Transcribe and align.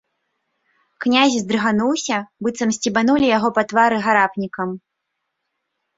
Князь 1.05 1.35
здрыгануўся, 1.43 2.17
быццам 2.47 2.69
сцебанулі 2.79 3.25
яго 3.37 3.49
па 3.59 3.65
твары 3.73 3.97
гарапнікам. 4.07 4.69